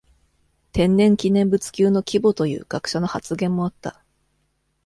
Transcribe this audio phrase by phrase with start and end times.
[0.71, 4.01] 天然記念物級の規模という学者の発言もあった。